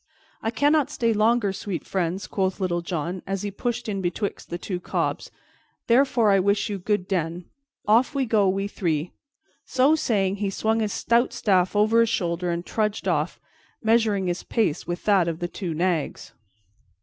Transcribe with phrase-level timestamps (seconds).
[0.41, 4.57] "I cannot stay longer, sweet friends," quoth Little John, as he pushed in betwixt the
[4.57, 5.29] two cobs,
[5.85, 7.45] "therefore I wish you good den.
[7.87, 9.11] Off we go, we three."
[9.63, 13.39] So saying, he swung his stout staff over his shoulder and trudged off,
[13.83, 16.33] measuring his pace with that of the two nags.